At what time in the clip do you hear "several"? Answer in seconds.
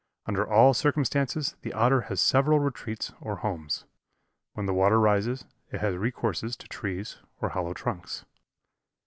2.19-2.57